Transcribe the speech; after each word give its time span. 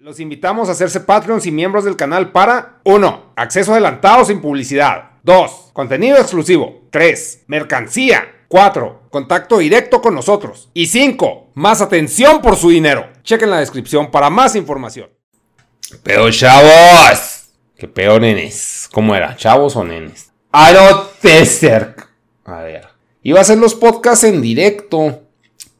Los 0.00 0.20
invitamos 0.20 0.68
a 0.68 0.72
hacerse 0.72 1.00
Patreons 1.00 1.44
y 1.46 1.50
miembros 1.50 1.82
del 1.82 1.96
canal 1.96 2.30
para 2.30 2.78
1. 2.84 3.32
Acceso 3.34 3.72
adelantado 3.72 4.24
sin 4.24 4.40
publicidad. 4.40 5.10
2. 5.24 5.70
Contenido 5.72 6.18
exclusivo. 6.18 6.82
3. 6.92 7.46
Mercancía. 7.48 8.44
4. 8.46 9.08
Contacto 9.10 9.58
directo 9.58 10.00
con 10.00 10.14
nosotros. 10.14 10.70
Y 10.72 10.86
5. 10.86 11.50
Más 11.54 11.80
atención 11.80 12.40
por 12.40 12.54
su 12.54 12.70
dinero. 12.70 13.08
Chequen 13.24 13.50
la 13.50 13.58
descripción 13.58 14.12
para 14.12 14.30
más 14.30 14.54
información. 14.54 15.10
Pero 16.04 16.30
chavos. 16.30 17.48
¿Qué 17.76 17.88
peor 17.88 18.20
nenes? 18.20 18.88
¿Cómo 18.92 19.16
era? 19.16 19.34
¿Chavos 19.34 19.74
o 19.74 19.82
nenes? 19.82 20.30
Aroteserk. 20.52 22.08
A 22.44 22.60
ver. 22.60 22.86
Iba 23.24 23.40
a 23.40 23.42
hacer 23.42 23.58
los 23.58 23.74
podcasts 23.74 24.22
en 24.22 24.42
directo 24.42 25.22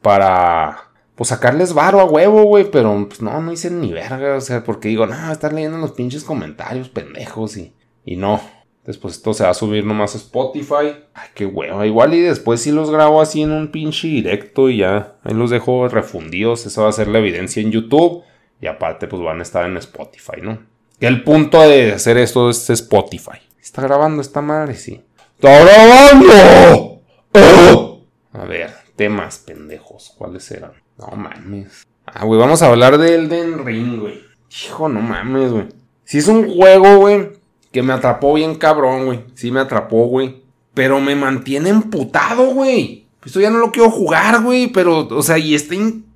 para 0.01 0.88
pues 1.19 1.27
sacarles 1.27 1.73
varo 1.73 1.99
a 1.99 2.05
huevo, 2.05 2.43
güey, 2.43 2.71
pero 2.71 3.05
pues 3.05 3.21
no, 3.21 3.41
no 3.41 3.51
hice 3.51 3.69
ni 3.69 3.91
verga, 3.91 4.37
o 4.37 4.39
sea, 4.39 4.63
porque 4.63 4.87
digo, 4.87 5.05
no, 5.05 5.33
estar 5.33 5.51
leyendo 5.51 5.77
los 5.77 5.91
pinches 5.91 6.23
comentarios 6.23 6.87
pendejos 6.87 7.57
y, 7.57 7.73
y 8.05 8.15
no. 8.15 8.39
Después 8.85 9.15
esto 9.15 9.33
se 9.33 9.43
va 9.43 9.49
a 9.49 9.53
subir 9.53 9.83
nomás 9.85 10.15
a 10.15 10.17
Spotify. 10.17 10.95
Ay, 11.13 11.27
qué 11.33 11.45
huevo. 11.45 11.83
Igual 11.83 12.13
y 12.13 12.21
después 12.21 12.61
sí 12.61 12.71
los 12.71 12.89
grabo 12.89 13.19
así 13.19 13.41
en 13.41 13.51
un 13.51 13.69
pinche 13.69 14.07
directo 14.07 14.69
y 14.69 14.77
ya. 14.77 15.17
Ahí 15.25 15.33
los 15.33 15.49
dejo 15.49 15.89
refundidos. 15.89 16.65
Eso 16.65 16.83
va 16.83 16.89
a 16.89 16.93
ser 16.93 17.09
la 17.09 17.19
evidencia 17.19 17.61
en 17.61 17.71
YouTube. 17.71 18.23
Y 18.61 18.67
aparte, 18.67 19.09
pues 19.09 19.21
van 19.21 19.39
a 19.39 19.43
estar 19.43 19.65
en 19.65 19.75
Spotify, 19.75 20.39
¿no? 20.41 20.59
Y 21.01 21.05
el 21.05 21.25
punto 21.25 21.59
de 21.59 21.91
hacer 21.91 22.17
esto 22.17 22.49
es 22.49 22.69
Spotify. 22.69 23.39
¿Está 23.61 23.81
grabando 23.81 24.21
esta 24.21 24.41
madre? 24.41 24.75
Sí. 24.75 25.01
¡Está 25.35 25.65
grabando! 25.65 27.01
¡Oh! 27.33 27.99
A 28.31 28.45
ver, 28.45 28.71
temas 28.99 29.37
pendejos. 29.37 30.13
¿Cuáles 30.17 30.51
eran? 30.51 30.73
No 30.97 31.07
mames. 31.15 31.87
Ah, 32.05 32.25
güey, 32.25 32.37
vamos 32.37 32.61
a 32.61 32.67
hablar 32.67 32.97
de 32.97 33.15
Elden 33.15 33.65
Ring, 33.65 34.01
güey. 34.01 34.19
Hijo, 34.65 34.89
no 34.89 34.99
mames, 34.99 35.53
güey. 35.53 35.67
Si 36.03 36.17
es 36.17 36.27
un 36.27 36.53
juego, 36.53 36.97
güey, 36.97 37.29
que 37.71 37.81
me 37.81 37.93
atrapó 37.93 38.33
bien 38.33 38.55
cabrón, 38.55 39.05
güey. 39.05 39.23
Sí 39.35 39.51
me 39.51 39.61
atrapó, 39.61 40.07
güey. 40.07 40.43
Pero 40.73 40.99
me 40.99 41.15
mantiene 41.15 41.69
emputado, 41.69 42.47
güey. 42.47 43.07
Esto 43.23 43.39
ya 43.39 43.49
no 43.49 43.59
lo 43.59 43.71
quiero 43.71 43.89
jugar, 43.89 44.43
güey. 44.43 44.67
Pero, 44.67 45.07
o 45.07 45.23
sea, 45.23 45.37
y 45.37 45.55
está, 45.55 45.75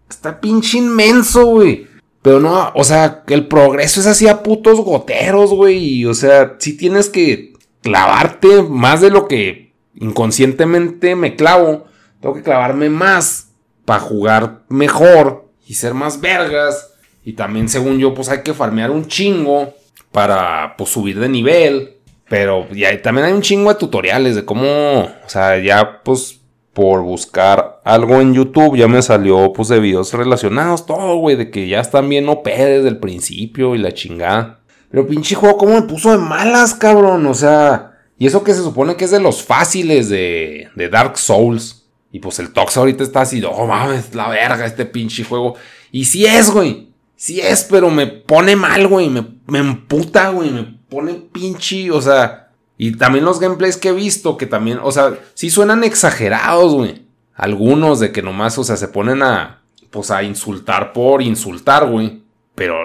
está 0.10 0.42
pinche 0.42 0.78
inmenso, 0.80 1.46
güey. 1.46 1.88
Pero 2.22 2.42
no, 2.42 2.70
o 2.76 2.84
sea, 2.84 3.24
el 3.28 3.48
progreso 3.48 4.02
es 4.02 4.08
así 4.08 4.28
a 4.28 4.44
putos 4.44 4.82
goteros, 4.82 5.52
güey. 5.52 6.04
O 6.04 6.14
sea, 6.14 6.58
sí 6.60 6.76
tienes 6.76 7.08
que 7.08 7.54
clavarte 7.82 8.62
más 8.62 9.00
de 9.00 9.10
lo 9.10 9.30
que 9.30 9.72
inconscientemente 9.96 11.16
me 11.16 11.38
clavo. 11.38 11.93
Tengo 12.24 12.36
que 12.36 12.42
clavarme 12.42 12.90
más 12.90 13.50
para 13.84 14.00
jugar 14.00 14.62
mejor 14.70 15.50
y 15.68 15.74
ser 15.74 15.94
más 15.94 16.22
vergas. 16.22 16.94
Y 17.26 17.34
también, 17.34 17.68
según 17.68 18.00
yo, 18.00 18.14
pues 18.14 18.30
hay 18.30 18.44
que 18.44 18.54
farmear 18.54 18.92
un 18.92 19.10
chingo 19.10 19.74
para 20.14 20.78
pues, 20.78 20.90
subir 20.90 21.20
de 21.20 21.28
nivel. 21.28 21.98
Pero 22.30 22.66
también 23.04 23.28
hay 23.28 23.34
un 23.34 23.42
chingo 23.42 23.74
de 23.74 23.78
tutoriales 23.78 24.36
de 24.36 24.46
cómo, 24.46 25.02
o 25.02 25.28
sea, 25.28 25.60
ya 25.60 26.02
pues 26.02 26.40
por 26.72 27.02
buscar 27.02 27.82
algo 27.84 28.22
en 28.22 28.34
YouTube 28.34 28.78
ya 28.78 28.88
me 28.88 29.02
salió 29.02 29.52
pues 29.52 29.68
de 29.68 29.82
videos 29.82 30.14
relacionados, 30.14 30.86
todo, 30.86 31.18
güey, 31.18 31.36
de 31.36 31.52
que 31.52 31.68
ya 31.68 31.82
están 31.82 32.08
bien 32.08 32.30
OP 32.30 32.46
desde 32.46 32.88
el 32.88 33.00
principio 33.00 33.76
y 33.76 33.80
la 33.80 33.94
chingada. 33.94 34.62
Pero 34.90 35.06
pinche 35.06 35.36
juego, 35.36 35.58
¿cómo 35.58 35.74
me 35.74 35.82
puso 35.82 36.14
de 36.14 36.20
malas, 36.20 36.74
cabrón? 36.74 37.26
O 37.26 37.34
sea, 37.34 37.98
y 38.18 38.28
eso 38.28 38.46
que 38.46 38.54
se 38.54 38.64
supone 38.64 38.96
que 38.96 39.04
es 39.04 39.12
de 39.12 39.20
los 39.20 39.44
fáciles 39.44 40.08
de 40.08 40.70
Dark 40.90 41.18
Souls. 41.18 41.83
Y 42.14 42.20
pues 42.20 42.38
el 42.38 42.54
Tox 42.54 42.78
ahorita 42.78 43.04
está 43.04 43.22
así, 43.22 43.44
oh 43.44 43.66
mames, 43.66 44.14
la 44.14 44.30
verga 44.30 44.68
este 44.68 44.86
pinche 44.86 45.24
juego. 45.24 45.56
Y 45.92 46.06
sí 46.06 46.28
es, 46.28 46.52
güey. 46.52 46.90
Sí 47.16 47.42
es, 47.42 47.64
pero 47.64 47.90
me 47.90 48.06
pone 48.06 48.56
mal, 48.56 48.88
güey. 48.88 49.10
Me, 49.10 49.26
me 49.48 49.58
emputa, 49.58 50.30
güey. 50.30 50.52
Me 50.52 50.78
pone 50.88 51.16
pinche, 51.16 51.90
o 51.90 52.00
sea. 52.00 52.52
Y 52.78 52.96
también 52.98 53.26
los 53.26 53.40
gameplays 53.40 53.78
que 53.78 53.90
he 53.90 53.94
visto, 53.94 54.38
que 54.38 54.46
también, 54.46 54.80
o 54.84 54.92
sea, 54.92 55.20
sí 55.34 55.50
suenan 55.50 55.84
exagerados, 55.84 56.76
güey. 56.76 57.08
Algunos 57.34 58.00
de 58.00 58.12
que 58.12 58.22
nomás, 58.22 58.60
o 58.60 58.64
sea, 58.64 58.78
se 58.78 58.90
ponen 58.90 59.24
a, 59.24 59.64
pues 59.90 60.12
a 60.12 60.22
insultar 60.22 60.94
por 60.94 61.20
insultar, 61.24 61.90
güey. 61.90 62.22
Pero 62.54 62.76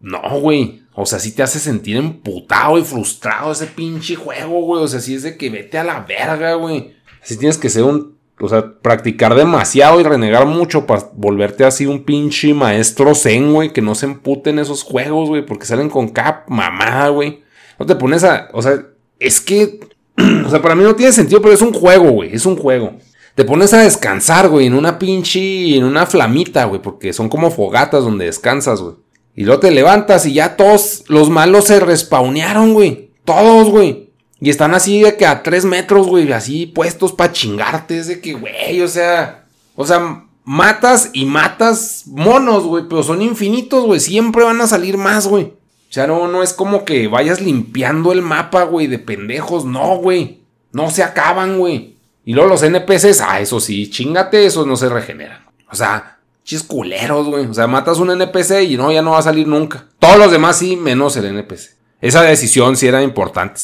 no, 0.00 0.40
güey. 0.40 0.84
O 0.94 1.04
sea, 1.04 1.18
sí 1.18 1.32
te 1.32 1.42
hace 1.42 1.58
sentir 1.58 1.98
emputado 1.98 2.78
y 2.78 2.84
frustrado 2.84 3.52
ese 3.52 3.66
pinche 3.66 4.14
juego, 4.14 4.62
güey. 4.62 4.82
O 4.82 4.88
sea, 4.88 5.00
sí 5.00 5.14
es 5.14 5.24
de 5.24 5.36
que 5.36 5.50
vete 5.50 5.76
a 5.76 5.84
la 5.84 6.00
verga, 6.00 6.54
güey. 6.54 6.94
Así 7.22 7.36
tienes 7.36 7.58
que 7.58 7.68
ser 7.68 7.84
un 7.84 8.17
o 8.40 8.48
sea, 8.48 8.72
practicar 8.80 9.34
demasiado 9.34 10.00
y 10.00 10.04
renegar 10.04 10.46
mucho 10.46 10.86
para 10.86 11.10
volverte 11.14 11.64
así 11.64 11.86
un 11.86 12.04
pinche 12.04 12.54
maestro 12.54 13.14
zen, 13.14 13.52
güey, 13.52 13.72
que 13.72 13.82
no 13.82 13.94
se 13.94 14.06
emputen 14.06 14.58
esos 14.58 14.82
juegos, 14.82 15.28
güey, 15.28 15.44
porque 15.44 15.66
salen 15.66 15.90
con 15.90 16.08
cap 16.08 16.48
mamada, 16.48 17.08
güey. 17.08 17.42
No 17.78 17.86
te 17.86 17.96
pones 17.96 18.24
a, 18.24 18.48
o 18.52 18.62
sea, 18.62 18.84
es 19.18 19.40
que, 19.40 19.80
o 20.46 20.50
sea, 20.50 20.62
para 20.62 20.74
mí 20.74 20.82
no 20.82 20.94
tiene 20.94 21.12
sentido, 21.12 21.42
pero 21.42 21.54
es 21.54 21.62
un 21.62 21.72
juego, 21.72 22.10
güey, 22.10 22.34
es 22.34 22.46
un 22.46 22.56
juego. 22.56 22.92
Te 23.34 23.44
pones 23.44 23.72
a 23.72 23.82
descansar, 23.82 24.48
güey, 24.48 24.66
en 24.66 24.74
una 24.74 24.98
pinche, 24.98 25.76
en 25.76 25.84
una 25.84 26.06
flamita, 26.06 26.64
güey, 26.64 26.82
porque 26.82 27.12
son 27.12 27.28
como 27.28 27.50
fogatas 27.50 28.04
donde 28.04 28.24
descansas, 28.24 28.80
güey. 28.80 28.96
Y 29.36 29.44
luego 29.44 29.60
te 29.60 29.70
levantas 29.70 30.26
y 30.26 30.34
ya 30.34 30.56
todos 30.56 31.04
los 31.06 31.30
malos 31.30 31.66
se 31.66 31.78
respawnearon, 31.78 32.74
güey. 32.74 33.10
Todos, 33.24 33.68
güey. 33.68 34.07
Y 34.40 34.50
están 34.50 34.74
así 34.74 35.00
de 35.00 35.16
que 35.16 35.26
a 35.26 35.42
tres 35.42 35.64
metros, 35.64 36.06
güey, 36.06 36.32
así 36.32 36.66
puestos 36.66 37.12
para 37.12 37.32
chingarte. 37.32 37.98
Es 37.98 38.06
de 38.06 38.20
que, 38.20 38.34
güey, 38.34 38.80
o 38.82 38.88
sea. 38.88 39.44
O 39.74 39.86
sea, 39.86 40.24
matas 40.44 41.10
y 41.12 41.24
matas 41.24 42.04
monos, 42.06 42.64
güey, 42.64 42.84
pero 42.88 43.02
son 43.02 43.22
infinitos, 43.22 43.84
güey. 43.84 44.00
Siempre 44.00 44.44
van 44.44 44.60
a 44.60 44.66
salir 44.66 44.96
más, 44.96 45.26
güey. 45.26 45.44
O 45.44 45.92
sea, 45.92 46.06
no, 46.06 46.28
no 46.28 46.42
es 46.42 46.52
como 46.52 46.84
que 46.84 47.08
vayas 47.08 47.40
limpiando 47.40 48.12
el 48.12 48.22
mapa, 48.22 48.64
güey, 48.64 48.86
de 48.86 48.98
pendejos. 48.98 49.64
No, 49.64 49.96
güey. 49.96 50.40
No 50.72 50.90
se 50.90 51.02
acaban, 51.02 51.58
güey. 51.58 51.96
Y 52.24 52.34
luego 52.34 52.50
los 52.50 52.62
NPCs, 52.62 53.22
ah, 53.22 53.40
eso 53.40 53.58
sí, 53.58 53.90
chingate, 53.90 54.44
esos 54.44 54.66
no 54.66 54.76
se 54.76 54.88
regeneran. 54.88 55.46
O 55.70 55.74
sea, 55.74 56.18
chis 56.44 56.62
culeros, 56.62 57.26
güey. 57.26 57.46
O 57.46 57.54
sea, 57.54 57.66
matas 57.66 57.98
un 57.98 58.10
NPC 58.10 58.62
y 58.68 58.76
no, 58.76 58.92
ya 58.92 59.02
no 59.02 59.12
va 59.12 59.18
a 59.18 59.22
salir 59.22 59.46
nunca. 59.46 59.86
Todos 59.98 60.18
los 60.18 60.30
demás 60.30 60.58
sí, 60.58 60.76
menos 60.76 61.16
el 61.16 61.24
NPC. 61.24 61.76
Esa 62.00 62.22
decisión 62.22 62.76
sí 62.76 62.86
era 62.86 63.02
importante 63.02 63.60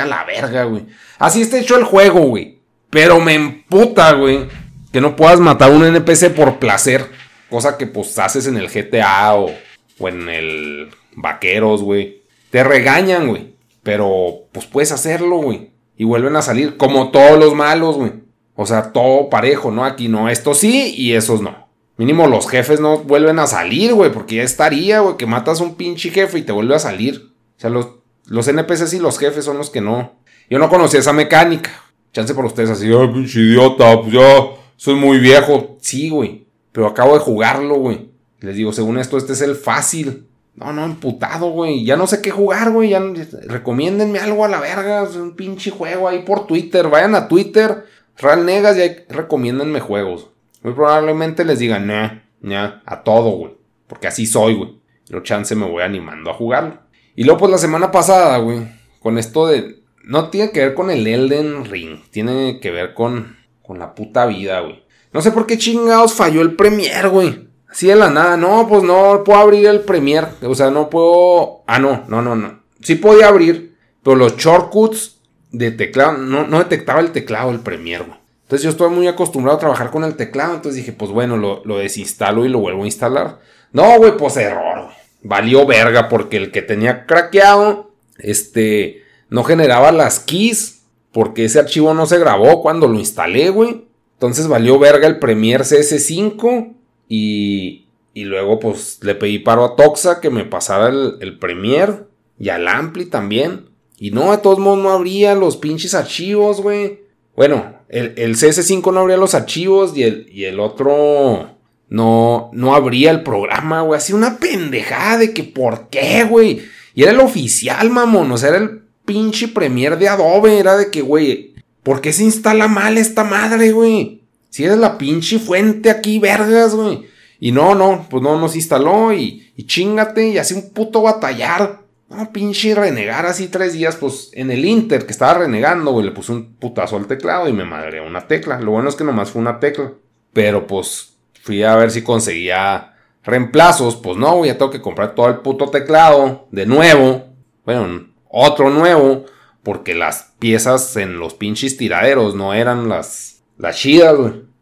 a 0.00 0.06
la 0.06 0.24
verga, 0.24 0.64
güey. 0.64 0.86
Así 1.18 1.42
está 1.42 1.58
hecho 1.58 1.76
el 1.76 1.84
juego, 1.84 2.20
güey. 2.20 2.60
Pero 2.90 3.20
me 3.20 3.34
emputa, 3.34 4.12
güey. 4.12 4.46
Que 4.92 5.00
no 5.00 5.16
puedas 5.16 5.40
matar 5.40 5.70
a 5.70 5.74
un 5.74 5.84
NPC 5.84 6.30
por 6.34 6.58
placer. 6.58 7.06
Cosa 7.50 7.76
que 7.76 7.86
pues 7.86 8.18
haces 8.18 8.46
en 8.46 8.56
el 8.56 8.68
GTA 8.68 9.34
o, 9.34 9.50
o 9.98 10.08
en 10.08 10.28
el 10.28 10.90
Vaqueros, 11.14 11.82
güey. 11.82 12.22
Te 12.50 12.64
regañan, 12.64 13.28
güey. 13.28 13.54
Pero 13.82 14.46
pues 14.52 14.66
puedes 14.66 14.92
hacerlo, 14.92 15.36
güey. 15.38 15.70
Y 15.96 16.04
vuelven 16.04 16.36
a 16.36 16.42
salir 16.42 16.76
como 16.76 17.10
todos 17.10 17.38
los 17.38 17.54
malos, 17.54 17.96
güey. 17.96 18.12
O 18.54 18.66
sea, 18.66 18.92
todo 18.92 19.28
parejo, 19.30 19.70
¿no? 19.70 19.84
Aquí 19.84 20.08
no, 20.08 20.28
estos 20.28 20.58
sí 20.58 20.94
y 20.96 21.14
esos 21.14 21.40
no. 21.40 21.68
Mínimo 21.96 22.26
los 22.26 22.48
jefes 22.48 22.80
no 22.80 22.98
vuelven 22.98 23.38
a 23.38 23.46
salir, 23.46 23.94
güey. 23.94 24.12
Porque 24.12 24.36
ya 24.36 24.42
estaría, 24.42 25.00
güey, 25.00 25.16
que 25.16 25.26
matas 25.26 25.60
a 25.60 25.64
un 25.64 25.74
pinche 25.74 26.10
jefe 26.10 26.38
y 26.38 26.42
te 26.42 26.52
vuelve 26.52 26.74
a 26.74 26.78
salir. 26.78 27.32
O 27.56 27.60
sea, 27.60 27.70
los, 27.70 27.88
los 28.28 28.46
NPCs 28.48 28.94
y 28.94 28.98
los 28.98 29.18
jefes 29.18 29.44
son 29.44 29.58
los 29.58 29.70
que 29.70 29.80
no. 29.80 30.14
Yo 30.50 30.58
no 30.58 30.68
conocía 30.68 31.00
esa 31.00 31.12
mecánica. 31.12 31.70
Chance 32.12 32.34
por 32.34 32.44
ustedes 32.46 32.70
así, 32.70 32.90
ay, 32.92 33.08
pinche 33.12 33.40
idiota, 33.40 34.00
pues 34.00 34.12
ya 34.12 34.46
soy 34.76 34.94
muy 34.94 35.18
viejo. 35.18 35.76
Sí, 35.80 36.08
güey. 36.08 36.46
Pero 36.72 36.86
acabo 36.86 37.14
de 37.14 37.20
jugarlo, 37.20 37.76
güey. 37.76 38.10
Les 38.40 38.56
digo, 38.56 38.72
según 38.72 38.98
esto, 38.98 39.18
este 39.18 39.32
es 39.32 39.40
el 39.42 39.56
fácil. 39.56 40.26
No, 40.54 40.72
no, 40.72 40.84
emputado, 40.84 41.50
güey. 41.50 41.84
Ya 41.84 41.96
no 41.96 42.06
sé 42.06 42.22
qué 42.22 42.30
jugar, 42.30 42.72
güey. 42.72 42.90
Ya 42.90 43.02
recomiéndenme 43.46 44.18
algo 44.18 44.44
a 44.44 44.48
la 44.48 44.60
verga. 44.60 45.02
Un 45.02 45.36
pinche 45.36 45.70
juego 45.70 46.08
ahí 46.08 46.20
por 46.20 46.46
Twitter. 46.46 46.88
Vayan 46.88 47.14
a 47.14 47.28
Twitter, 47.28 47.84
Real 48.16 48.44
Negas, 48.44 48.76
y 48.76 48.80
ahí 48.82 48.96
recomiéndenme 49.08 49.80
juegos. 49.80 50.30
Muy 50.62 50.72
probablemente 50.72 51.44
les 51.44 51.60
digan, 51.60 51.86
nah, 51.86 52.20
nah, 52.40 52.80
a 52.84 53.02
todo, 53.02 53.30
güey. 53.30 53.56
Porque 53.86 54.08
así 54.08 54.26
soy, 54.26 54.54
güey. 54.54 54.78
Pero 55.08 55.22
chance 55.22 55.54
me 55.54 55.66
voy 55.66 55.82
animando 55.82 56.30
a 56.30 56.34
jugarlo. 56.34 56.80
Y 57.18 57.24
luego, 57.24 57.40
pues 57.40 57.50
la 57.50 57.58
semana 57.58 57.90
pasada, 57.90 58.38
güey, 58.38 58.60
con 59.00 59.18
esto 59.18 59.48
de. 59.48 59.82
No 60.04 60.28
tiene 60.30 60.52
que 60.52 60.60
ver 60.60 60.74
con 60.74 60.88
el 60.88 61.04
Elden 61.04 61.64
Ring, 61.64 61.98
tiene 62.12 62.60
que 62.60 62.70
ver 62.70 62.94
con, 62.94 63.36
con 63.60 63.80
la 63.80 63.96
puta 63.96 64.24
vida, 64.24 64.60
güey. 64.60 64.84
No 65.12 65.20
sé 65.20 65.32
por 65.32 65.44
qué 65.44 65.58
chingados 65.58 66.14
falló 66.14 66.42
el 66.42 66.54
Premier, 66.54 67.08
güey. 67.08 67.48
Así 67.68 67.88
de 67.88 67.96
la 67.96 68.08
nada, 68.08 68.36
no, 68.36 68.68
pues 68.68 68.84
no 68.84 69.24
puedo 69.24 69.40
abrir 69.40 69.66
el 69.66 69.80
Premier. 69.80 70.28
O 70.42 70.54
sea, 70.54 70.70
no 70.70 70.88
puedo. 70.88 71.64
Ah, 71.66 71.80
no, 71.80 72.04
no, 72.06 72.22
no, 72.22 72.36
no. 72.36 72.60
Sí 72.82 72.94
podía 72.94 73.26
abrir, 73.26 73.74
pero 74.04 74.14
los 74.14 74.36
shortcuts 74.36 75.16
de 75.50 75.72
teclado, 75.72 76.18
no, 76.18 76.46
no 76.46 76.60
detectaba 76.60 77.00
el 77.00 77.10
teclado 77.10 77.50
del 77.50 77.58
Premier, 77.58 78.04
güey. 78.04 78.18
Entonces 78.42 78.62
yo 78.62 78.70
estoy 78.70 78.90
muy 78.90 79.08
acostumbrado 79.08 79.56
a 79.56 79.60
trabajar 79.60 79.90
con 79.90 80.04
el 80.04 80.14
teclado. 80.14 80.54
Entonces 80.54 80.76
dije, 80.76 80.92
pues 80.92 81.10
bueno, 81.10 81.36
lo, 81.36 81.62
lo 81.64 81.78
desinstalo 81.78 82.44
y 82.44 82.48
lo 82.48 82.60
vuelvo 82.60 82.84
a 82.84 82.86
instalar. 82.86 83.40
No, 83.72 83.98
güey, 83.98 84.16
pues 84.16 84.36
error, 84.36 84.87
valió 85.22 85.66
verga 85.66 86.08
porque 86.08 86.36
el 86.36 86.50
que 86.50 86.62
tenía 86.62 87.06
craqueado, 87.06 87.92
este, 88.18 89.02
no 89.28 89.44
generaba 89.44 89.92
las 89.92 90.20
keys 90.20 90.78
porque 91.12 91.44
ese 91.44 91.58
archivo 91.58 91.94
no 91.94 92.06
se 92.06 92.18
grabó 92.18 92.62
cuando 92.62 92.88
lo 92.88 92.98
instalé, 92.98 93.50
güey. 93.50 93.86
Entonces 94.14 94.48
valió 94.48 94.78
verga 94.78 95.06
el 95.06 95.18
Premiere 95.18 95.64
CS5 95.64 96.74
y, 97.08 97.86
Y 98.14 98.24
luego, 98.24 98.58
pues, 98.58 98.98
le 99.02 99.14
pedí 99.14 99.38
paro 99.38 99.64
a 99.64 99.76
Toxa 99.76 100.20
que 100.20 100.30
me 100.30 100.44
pasara 100.44 100.88
el, 100.88 101.16
el 101.20 101.38
Premiere. 101.38 102.04
Y 102.38 102.50
al 102.50 102.68
Ampli 102.68 103.06
también. 103.06 103.68
Y 103.96 104.10
no, 104.10 104.30
de 104.30 104.38
todos 104.38 104.58
modos 104.58 104.78
no 104.78 104.90
abría 104.90 105.34
los 105.34 105.56
pinches 105.56 105.94
archivos, 105.94 106.60
güey. 106.60 107.00
Bueno, 107.34 107.74
el, 107.88 108.14
el, 108.16 108.36
CS5 108.36 108.92
no 108.92 109.00
abría 109.00 109.16
los 109.16 109.34
archivos 109.34 109.96
y 109.96 110.02
el, 110.02 110.28
y 110.32 110.44
el 110.44 110.60
otro 110.60 111.57
no, 111.88 112.50
no 112.52 112.74
abría 112.74 113.10
el 113.10 113.22
programa, 113.22 113.82
güey. 113.82 113.98
Así 113.98 114.12
una 114.12 114.38
pendejada 114.38 115.18
de 115.18 115.32
que 115.32 115.44
por 115.44 115.88
qué, 115.88 116.24
güey. 116.24 116.62
Y 116.94 117.02
era 117.02 117.12
el 117.12 117.20
oficial, 117.20 117.90
mamón. 117.90 118.30
O 118.30 118.36
sea, 118.36 118.50
era 118.50 118.58
el 118.58 118.82
pinche 119.04 119.48
premier 119.48 119.98
de 119.98 120.08
Adobe. 120.08 120.58
Era 120.58 120.76
de 120.76 120.90
que, 120.90 121.00
güey, 121.00 121.54
¿por 121.82 122.00
qué 122.00 122.12
se 122.12 122.24
instala 122.24 122.68
mal 122.68 122.98
esta 122.98 123.24
madre, 123.24 123.72
güey? 123.72 124.22
Si 124.50 124.64
eres 124.64 124.78
la 124.78 124.98
pinche 124.98 125.38
fuente 125.38 125.90
aquí, 125.90 126.18
vergas, 126.18 126.74
güey. 126.74 127.06
Y 127.40 127.52
no, 127.52 127.74
no, 127.74 128.06
pues 128.10 128.22
no 128.22 128.38
nos 128.38 128.56
instaló 128.56 129.12
y, 129.12 129.52
y 129.56 129.66
chingate 129.66 130.28
y 130.28 130.38
así 130.38 130.54
un 130.54 130.70
puto 130.70 131.02
batallar. 131.02 131.82
No, 132.08 132.32
pinche 132.32 132.74
renegar 132.74 133.26
así 133.26 133.48
tres 133.48 133.74
días, 133.74 133.96
pues 133.96 134.30
en 134.32 134.50
el 134.50 134.64
Inter 134.64 135.04
que 135.04 135.12
estaba 135.12 135.34
renegando, 135.34 135.92
güey, 135.92 136.06
le 136.06 136.12
puse 136.12 136.32
un 136.32 136.54
putazo 136.54 136.96
al 136.96 137.06
teclado 137.06 137.48
y 137.48 137.52
me 137.52 137.64
madreé 137.64 138.00
una 138.00 138.26
tecla. 138.26 138.58
Lo 138.60 138.72
bueno 138.72 138.88
es 138.88 138.96
que 138.96 139.04
nomás 139.04 139.30
fue 139.30 139.42
una 139.42 139.60
tecla. 139.60 139.92
Pero 140.32 140.66
pues 140.66 141.17
fui 141.48 141.62
a 141.62 141.76
ver 141.76 141.90
si 141.90 142.02
conseguía 142.02 142.94
reemplazos. 143.24 143.96
Pues 143.96 144.18
no, 144.18 144.44
ya 144.44 144.58
tengo 144.58 144.70
que 144.70 144.82
comprar 144.82 145.14
todo 145.14 145.28
el 145.28 145.38
puto 145.38 145.70
teclado 145.70 146.46
de 146.52 146.66
nuevo. 146.66 147.24
Bueno, 147.64 148.06
otro 148.28 148.68
nuevo. 148.68 149.24
Porque 149.62 149.94
las 149.94 150.34
piezas 150.38 150.94
en 150.96 151.18
los 151.18 151.32
pinches 151.32 151.78
tiraderos 151.78 152.34
no 152.34 152.52
eran 152.52 152.90
las, 152.90 153.42
las 153.56 153.78
chidas. 153.78 154.14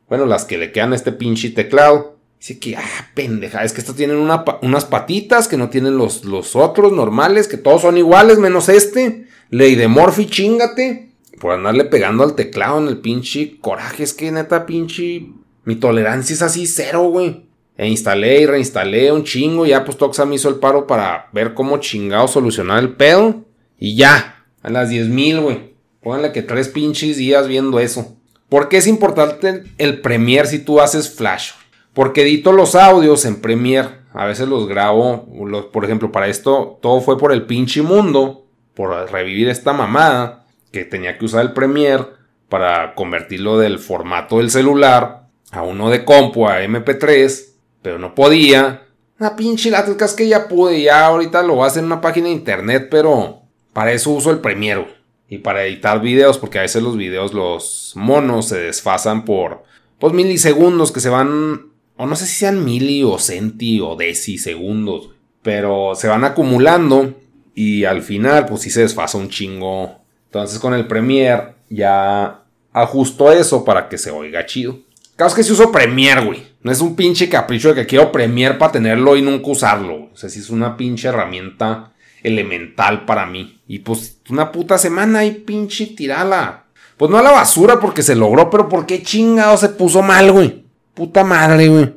Bueno, 0.08 0.26
las 0.26 0.44
que 0.44 0.58
le 0.58 0.70
quedan 0.70 0.92
a 0.92 0.96
este 0.96 1.10
pinche 1.10 1.50
teclado. 1.50 2.18
Dice 2.38 2.60
que, 2.60 2.76
ah, 2.76 3.10
pendeja, 3.14 3.64
es 3.64 3.72
que 3.72 3.80
estos 3.80 3.96
tienen 3.96 4.18
unas 4.18 4.84
patitas 4.84 5.48
que 5.48 5.56
no 5.56 5.70
tienen 5.70 5.98
los, 5.98 6.24
los 6.24 6.54
otros 6.54 6.92
normales, 6.92 7.48
que 7.48 7.56
todos 7.56 7.82
son 7.82 7.98
iguales, 7.98 8.38
menos 8.38 8.68
este. 8.68 9.26
Ley 9.50 9.74
de 9.74 9.88
Morphy, 9.88 10.26
chingate. 10.26 11.10
Por 11.40 11.52
andarle 11.52 11.84
pegando 11.84 12.22
al 12.22 12.36
teclado 12.36 12.78
en 12.78 12.86
el 12.86 12.98
pinche 12.98 13.58
coraje, 13.60 14.04
es 14.04 14.14
que 14.14 14.30
neta, 14.30 14.66
pinche. 14.66 15.26
Mi 15.66 15.74
tolerancia 15.74 16.32
es 16.32 16.42
así 16.42 16.64
cero, 16.68 17.08
güey. 17.10 17.44
E 17.76 17.88
instalé 17.88 18.40
y 18.40 18.46
reinstalé 18.46 19.10
un 19.10 19.24
chingo. 19.24 19.66
Ya 19.66 19.84
pues 19.84 19.98
Toxa 19.98 20.24
me 20.24 20.36
hizo 20.36 20.48
el 20.48 20.60
paro 20.60 20.86
para 20.86 21.28
ver 21.32 21.54
cómo 21.54 21.78
chingado 21.78 22.28
solucionar 22.28 22.78
el 22.78 22.94
pedo. 22.94 23.44
Y 23.76 23.96
ya, 23.96 24.44
a 24.62 24.70
las 24.70 24.90
10.000, 24.90 25.42
güey. 25.42 25.74
Pónganle 26.00 26.30
que 26.30 26.42
tres 26.42 26.68
pinches 26.68 27.16
días 27.16 27.48
viendo 27.48 27.80
eso. 27.80 28.16
¿Por 28.48 28.68
qué 28.68 28.76
es 28.76 28.86
importante 28.86 29.64
el 29.76 30.00
Premiere 30.00 30.46
si 30.46 30.60
tú 30.60 30.80
haces 30.80 31.12
Flash? 31.12 31.50
Porque 31.92 32.22
edito 32.22 32.52
los 32.52 32.76
audios 32.76 33.24
en 33.24 33.40
Premiere. 33.40 33.88
A 34.14 34.24
veces 34.24 34.46
los 34.46 34.68
grabo. 34.68 35.26
por 35.72 35.84
ejemplo, 35.84 36.12
para 36.12 36.28
esto 36.28 36.78
todo 36.80 37.00
fue 37.00 37.18
por 37.18 37.32
el 37.32 37.44
pinche 37.44 37.82
mundo. 37.82 38.46
Por 38.74 39.10
revivir 39.10 39.48
esta 39.48 39.72
mamada. 39.72 40.46
Que 40.70 40.84
tenía 40.84 41.18
que 41.18 41.24
usar 41.24 41.42
el 41.42 41.52
Premiere. 41.54 42.04
Para 42.48 42.94
convertirlo 42.94 43.58
del 43.58 43.80
formato 43.80 44.38
del 44.38 44.50
celular. 44.52 45.25
A 45.50 45.62
uno 45.62 45.90
de 45.90 46.04
compu 46.04 46.46
a 46.46 46.62
MP3. 46.62 47.44
Pero 47.82 47.98
no 47.98 48.14
podía. 48.14 48.82
Una 49.18 49.36
pinche 49.36 49.70
lata 49.70 50.04
es 50.04 50.14
que 50.14 50.28
ya 50.28 50.48
pude. 50.48 50.82
Ya 50.82 51.06
ahorita 51.06 51.42
lo 51.42 51.56
voy 51.56 51.70
en 51.76 51.84
una 51.84 52.00
página 52.00 52.26
de 52.26 52.32
internet. 52.32 52.88
Pero 52.90 53.42
para 53.72 53.92
eso 53.92 54.10
uso 54.10 54.30
el 54.30 54.38
Premiere. 54.38 54.94
Y 55.28 55.38
para 55.38 55.64
editar 55.64 56.00
videos. 56.00 56.38
Porque 56.38 56.58
a 56.58 56.62
veces 56.62 56.82
los 56.82 56.96
videos, 56.96 57.32
los 57.32 57.92
monos 57.94 58.48
se 58.48 58.58
desfasan 58.58 59.24
por. 59.24 59.64
Pues 59.98 60.12
milisegundos 60.12 60.92
que 60.92 61.00
se 61.00 61.08
van 61.08 61.76
o 61.96 62.06
no 62.06 62.16
sé 62.16 62.26
si 62.26 62.36
sean 62.36 62.64
mili 62.64 63.02
o 63.02 63.18
centi 63.18 63.80
o 63.80 63.96
deci 63.96 64.38
segundos, 64.38 65.10
pero 65.42 65.94
se 65.94 66.08
van 66.08 66.24
acumulando 66.24 67.14
y 67.54 67.84
al 67.84 68.02
final 68.02 68.46
pues 68.46 68.62
sí 68.62 68.70
se 68.70 68.82
desfasa 68.82 69.18
un 69.18 69.30
chingo. 69.30 70.00
Entonces 70.26 70.58
con 70.58 70.74
el 70.74 70.86
Premiere 70.86 71.54
ya 71.70 72.42
ajusto 72.72 73.32
eso 73.32 73.64
para 73.64 73.88
que 73.88 73.96
se 73.96 74.10
oiga 74.10 74.44
chido. 74.44 74.78
Caso 75.16 75.34
que 75.34 75.42
si 75.42 75.52
uso 75.52 75.72
Premiere, 75.72 76.24
güey. 76.24 76.46
No 76.62 76.70
es 76.70 76.80
un 76.80 76.94
pinche 76.94 77.28
capricho 77.28 77.68
de 77.68 77.74
que 77.74 77.86
quiero 77.86 78.12
Premiere 78.12 78.54
para 78.56 78.72
tenerlo 78.72 79.16
y 79.16 79.22
nunca 79.22 79.50
usarlo. 79.50 80.10
O 80.12 80.16
sea, 80.16 80.28
si 80.28 80.40
es 80.40 80.50
una 80.50 80.76
pinche 80.76 81.08
herramienta 81.08 81.92
elemental 82.22 83.06
para 83.06 83.24
mí. 83.24 83.60
Y 83.66 83.78
pues 83.78 84.18
una 84.28 84.52
puta 84.52 84.76
semana 84.76 85.24
y 85.24 85.32
pinche 85.32 85.86
tirala. 85.86 86.64
Pues 86.96 87.10
no 87.10 87.18
a 87.18 87.22
la 87.22 87.30
basura 87.30 87.80
porque 87.80 88.02
se 88.02 88.14
logró, 88.14 88.50
pero 88.50 88.68
¿por 88.68 88.84
qué 88.84 89.02
chingado 89.02 89.56
se 89.56 89.70
puso 89.70 90.02
mal, 90.02 90.32
güey? 90.32 90.64
Puta 90.92 91.24
madre, 91.24 91.68
güey. 91.68 91.94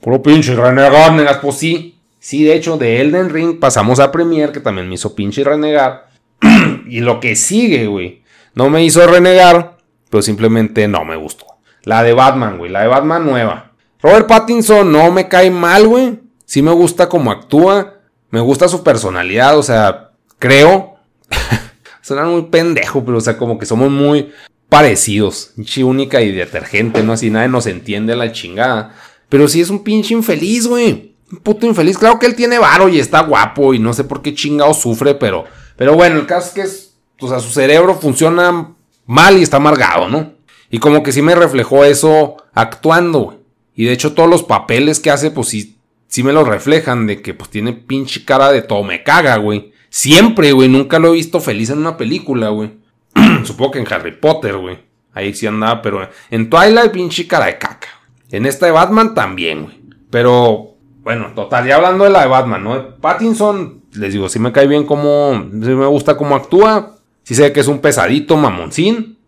Puro 0.00 0.22
pinche 0.22 0.54
renegar, 0.54 1.12
negas. 1.12 1.38
Pues 1.38 1.56
sí. 1.56 1.96
Sí, 2.18 2.44
de 2.44 2.54
hecho, 2.54 2.76
de 2.76 3.00
Elden 3.00 3.30
Ring 3.30 3.58
pasamos 3.58 4.00
a 4.00 4.12
Premiere, 4.12 4.52
que 4.52 4.60
también 4.60 4.88
me 4.88 4.94
hizo 4.94 5.14
pinche 5.14 5.42
renegar. 5.42 6.08
y 6.88 7.00
lo 7.00 7.20
que 7.20 7.36
sigue, 7.36 7.86
güey. 7.86 8.22
No 8.54 8.68
me 8.68 8.84
hizo 8.84 9.06
renegar, 9.06 9.78
pero 10.10 10.22
simplemente 10.22 10.86
no 10.88 11.04
me 11.04 11.16
gustó. 11.16 11.49
La 11.84 12.02
de 12.02 12.12
Batman, 12.12 12.58
güey. 12.58 12.70
La 12.70 12.82
de 12.82 12.88
Batman 12.88 13.24
nueva. 13.24 13.72
Robert 14.02 14.26
Pattinson 14.26 14.90
no 14.90 15.10
me 15.10 15.28
cae 15.28 15.50
mal, 15.50 15.86
güey. 15.86 16.20
Sí 16.44 16.62
me 16.62 16.72
gusta 16.72 17.08
cómo 17.08 17.30
actúa. 17.30 18.00
Me 18.30 18.40
gusta 18.40 18.68
su 18.68 18.82
personalidad, 18.82 19.58
o 19.58 19.62
sea, 19.62 20.10
creo. 20.38 20.96
Suena 22.02 22.24
muy 22.24 22.42
pendejo, 22.42 23.04
pero 23.04 23.18
o 23.18 23.20
sea, 23.20 23.36
como 23.36 23.58
que 23.58 23.66
somos 23.66 23.90
muy 23.90 24.32
parecidos. 24.68 25.52
Pinche 25.56 25.84
única 25.84 26.20
y 26.22 26.32
detergente, 26.32 27.02
¿no? 27.02 27.12
Así 27.12 27.30
nadie 27.30 27.48
nos 27.48 27.66
entiende 27.66 28.16
la 28.16 28.32
chingada. 28.32 28.94
Pero 29.28 29.48
sí 29.48 29.60
es 29.60 29.70
un 29.70 29.84
pinche 29.84 30.14
infeliz, 30.14 30.66
güey. 30.66 31.14
Un 31.30 31.38
puto 31.38 31.66
infeliz. 31.66 31.98
Claro 31.98 32.18
que 32.18 32.26
él 32.26 32.34
tiene 32.34 32.58
varo 32.58 32.88
y 32.88 32.98
está 32.98 33.20
guapo 33.20 33.74
y 33.74 33.78
no 33.78 33.92
sé 33.92 34.04
por 34.04 34.22
qué 34.22 34.34
chingado 34.34 34.74
sufre, 34.74 35.14
pero... 35.14 35.44
Pero 35.76 35.94
bueno, 35.94 36.18
el 36.18 36.26
caso 36.26 36.48
es 36.48 36.52
que 36.52 36.60
es... 36.62 36.94
O 37.20 37.28
sea, 37.28 37.38
su 37.38 37.50
cerebro 37.50 37.94
funciona 37.94 38.74
mal 39.06 39.36
y 39.36 39.42
está 39.42 39.58
amargado, 39.58 40.08
¿no? 40.08 40.32
Y 40.70 40.78
como 40.78 41.02
que 41.02 41.12
sí 41.12 41.20
me 41.20 41.34
reflejó 41.34 41.84
eso 41.84 42.36
actuando. 42.54 43.40
Y 43.74 43.84
de 43.84 43.92
hecho 43.92 44.12
todos 44.12 44.30
los 44.30 44.42
papeles 44.42 45.00
que 45.00 45.10
hace, 45.10 45.30
pues 45.30 45.48
sí, 45.48 45.78
sí 46.06 46.22
me 46.22 46.32
lo 46.32 46.44
reflejan 46.44 47.06
de 47.06 47.22
que 47.22 47.34
pues 47.34 47.50
tiene 47.50 47.72
pinche 47.72 48.24
cara 48.24 48.52
de 48.52 48.62
todo 48.62 48.82
me 48.84 49.02
caga, 49.02 49.36
güey. 49.36 49.72
Siempre, 49.90 50.52
güey. 50.52 50.68
Nunca 50.68 50.98
lo 50.98 51.08
he 51.08 51.16
visto 51.16 51.40
feliz 51.40 51.70
en 51.70 51.78
una 51.78 51.96
película, 51.96 52.48
güey. 52.50 52.70
Supongo 53.44 53.72
que 53.72 53.78
en 53.80 53.92
Harry 53.92 54.12
Potter, 54.12 54.56
güey. 54.56 54.78
Ahí 55.12 55.34
sí 55.34 55.46
andaba, 55.46 55.82
pero 55.82 56.08
en 56.30 56.48
Twilight, 56.48 56.92
pinche 56.92 57.26
cara 57.26 57.46
de 57.46 57.58
caca. 57.58 57.88
En 58.30 58.46
esta 58.46 58.66
de 58.66 58.72
Batman 58.72 59.14
también, 59.14 59.64
güey. 59.64 59.80
Pero, 60.10 60.76
bueno, 61.02 61.32
total, 61.34 61.66
ya 61.66 61.76
hablando 61.76 62.04
de 62.04 62.10
la 62.10 62.22
de 62.22 62.28
Batman, 62.28 62.62
¿no? 62.62 62.96
Pattinson, 62.96 63.82
les 63.92 64.12
digo, 64.12 64.28
sí 64.28 64.38
me 64.38 64.52
cae 64.52 64.68
bien 64.68 64.84
como. 64.84 65.46
Sí 65.50 65.70
me 65.70 65.86
gusta 65.86 66.16
cómo 66.16 66.36
actúa. 66.36 66.96
Sí 67.24 67.34
sé 67.34 67.52
que 67.52 67.60
es 67.60 67.68
un 67.68 67.80
pesadito, 67.80 68.36
mamoncín. 68.36 69.18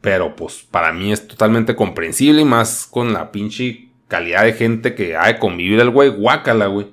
Pero, 0.00 0.34
pues, 0.36 0.66
para 0.70 0.92
mí 0.92 1.12
es 1.12 1.26
totalmente 1.28 1.76
comprensible 1.76 2.42
y 2.42 2.44
más 2.44 2.86
con 2.90 3.12
la 3.12 3.30
pinche 3.30 3.90
calidad 4.08 4.44
de 4.44 4.54
gente 4.54 4.94
que 4.94 5.16
ha 5.16 5.26
de 5.26 5.38
convivir 5.38 5.80
el 5.80 5.90
güey. 5.90 6.08
Guácala, 6.08 6.66
güey. 6.66 6.90